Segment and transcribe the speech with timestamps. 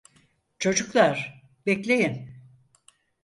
[0.59, 2.33] Çocuklar, bekleyin.